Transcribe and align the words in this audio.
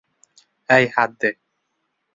এই 0.69 0.85
হাত 0.95 1.11
দে। 1.21 1.29